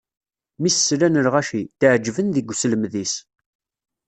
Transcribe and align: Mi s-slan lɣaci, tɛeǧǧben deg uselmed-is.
Mi 0.61 0.69
s-slan 0.71 1.21
lɣaci, 1.25 1.61
tɛeǧǧben 1.79 2.27
deg 2.35 2.51
uselmed-is. 2.51 3.13